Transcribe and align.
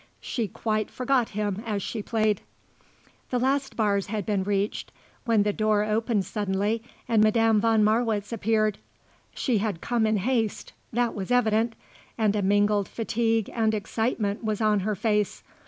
She 0.19 0.47
quite 0.47 0.89
forgot 0.89 1.29
him 1.29 1.61
as 1.63 1.83
she 1.83 2.01
played. 2.01 2.41
The 3.29 3.37
last 3.37 3.75
bars 3.75 4.07
had 4.07 4.25
been 4.25 4.41
reached 4.43 4.91
when 5.25 5.43
the 5.43 5.53
door 5.53 5.83
opened 5.83 6.25
suddenly 6.25 6.81
and 7.07 7.23
Madame 7.23 7.61
von 7.61 7.83
Marwitz 7.83 8.33
appeared. 8.33 8.79
She 9.35 9.59
had 9.59 9.79
come 9.79 10.07
in 10.07 10.17
haste 10.17 10.73
that 10.91 11.13
was 11.13 11.29
evident 11.29 11.75
and 12.17 12.35
a 12.35 12.41
mingled 12.41 12.87
fatigue 12.89 13.47
and 13.53 13.75
excitement 13.75 14.43
was 14.43 14.59
on 14.59 14.79
her 14.79 14.95
face. 14.95 15.43